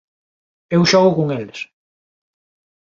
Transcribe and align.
Eu 0.75 0.81
xogo 0.91 1.11
con 1.17 1.27
eles. 1.39 1.59